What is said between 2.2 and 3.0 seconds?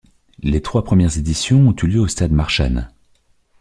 Marshan.